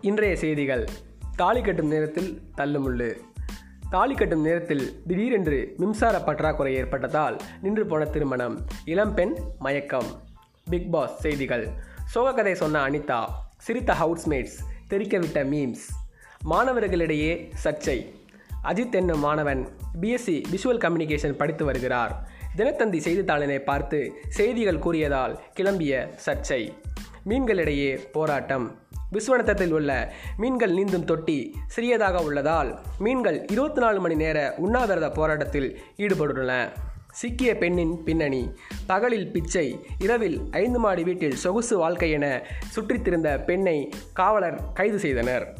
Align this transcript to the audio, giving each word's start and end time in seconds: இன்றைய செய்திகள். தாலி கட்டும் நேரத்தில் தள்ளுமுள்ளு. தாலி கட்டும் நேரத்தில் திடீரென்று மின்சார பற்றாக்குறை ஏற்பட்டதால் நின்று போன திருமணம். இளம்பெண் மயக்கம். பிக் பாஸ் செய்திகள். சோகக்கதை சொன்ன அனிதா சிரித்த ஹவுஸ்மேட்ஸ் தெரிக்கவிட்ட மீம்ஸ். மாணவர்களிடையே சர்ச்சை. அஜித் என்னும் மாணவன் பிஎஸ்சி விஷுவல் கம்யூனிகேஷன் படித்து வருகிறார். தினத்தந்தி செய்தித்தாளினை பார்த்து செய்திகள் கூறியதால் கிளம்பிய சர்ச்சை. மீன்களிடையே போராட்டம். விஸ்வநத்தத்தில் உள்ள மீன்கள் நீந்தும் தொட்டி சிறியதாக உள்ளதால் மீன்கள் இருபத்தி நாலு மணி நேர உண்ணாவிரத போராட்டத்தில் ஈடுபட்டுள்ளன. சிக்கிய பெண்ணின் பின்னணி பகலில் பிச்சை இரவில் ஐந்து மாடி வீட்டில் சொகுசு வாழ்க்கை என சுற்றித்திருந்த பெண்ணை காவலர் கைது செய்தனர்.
இன்றைய 0.00 0.36
செய்திகள். 0.36 0.88
தாலி 1.36 1.60
கட்டும் 1.60 1.88
நேரத்தில் 1.88 2.40
தள்ளுமுள்ளு. 2.56 3.14
தாலி 3.90 4.14
கட்டும் 4.14 4.42
நேரத்தில் 4.42 5.02
திடீரென்று 5.06 5.74
மின்சார 5.76 6.18
பற்றாக்குறை 6.18 6.74
ஏற்பட்டதால் 6.74 7.36
நின்று 7.62 7.86
போன 7.86 8.04
திருமணம். 8.04 8.66
இளம்பெண் 8.84 9.36
மயக்கம். 9.58 10.04
பிக் 10.70 10.92
பாஸ் 10.92 11.20
செய்திகள். 11.20 11.68
சோகக்கதை 12.14 12.52
சொன்ன 12.52 12.88
அனிதா 12.88 13.24
சிரித்த 13.58 13.92
ஹவுஸ்மேட்ஸ் 13.92 14.58
தெரிக்கவிட்ட 14.90 15.44
மீம்ஸ். 15.44 16.08
மாணவர்களிடையே 16.50 17.52
சர்ச்சை. 17.64 18.06
அஜித் 18.64 18.92
என்னும் 18.92 19.20
மாணவன் 19.20 19.68
பிஎஸ்சி 20.00 20.42
விஷுவல் 20.52 20.78
கம்யூனிகேஷன் 20.78 21.32
படித்து 21.32 21.64
வருகிறார். 21.64 22.28
தினத்தந்தி 22.56 22.98
செய்தித்தாளினை 22.98 23.58
பார்த்து 23.58 24.12
செய்திகள் 24.28 24.78
கூறியதால் 24.78 25.38
கிளம்பிய 25.56 26.08
சர்ச்சை. 26.26 26.72
மீன்களிடையே 27.28 27.98
போராட்டம். 28.12 28.78
விஸ்வநத்தத்தில் 29.12 29.70
உள்ள 29.70 30.12
மீன்கள் 30.36 30.72
நீந்தும் 30.72 31.04
தொட்டி 31.04 31.54
சிறியதாக 31.66 32.22
உள்ளதால் 32.22 32.78
மீன்கள் 32.98 33.46
இருபத்தி 33.46 33.80
நாலு 33.80 34.00
மணி 34.00 34.14
நேர 34.14 34.54
உண்ணாவிரத 34.56 35.10
போராட்டத்தில் 35.10 35.80
ஈடுபட்டுள்ளன. 35.96 36.68
சிக்கிய 37.12 37.56
பெண்ணின் 37.56 38.02
பின்னணி 38.04 38.50
பகலில் 38.86 39.32
பிச்சை 39.32 39.78
இரவில் 39.98 40.40
ஐந்து 40.50 40.78
மாடி 40.78 41.02
வீட்டில் 41.02 41.34
சொகுசு 41.34 41.78
வாழ்க்கை 41.78 42.10
என 42.10 42.42
சுற்றித்திருந்த 42.76 43.44
பெண்ணை 43.44 43.88
காவலர் 44.12 44.72
கைது 44.72 44.98
செய்தனர். 44.98 45.54